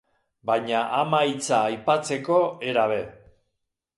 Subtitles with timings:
[0.49, 3.01] Baina ama hitza aipatzeko herabe.